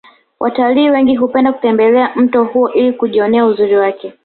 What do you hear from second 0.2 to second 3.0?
watalii wengi hupenda kutembelea mto huo ili